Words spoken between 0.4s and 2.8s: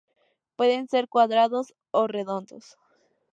Pueden ser cuadrados o redondos.